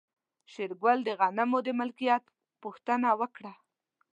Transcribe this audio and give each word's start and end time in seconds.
شېرګل 0.51 0.97
د 1.05 1.09
غنمو 1.19 1.59
د 1.65 1.67
مالکيت 1.79 2.23
پوښتنه 2.63 3.09
وکړه. 3.19 3.53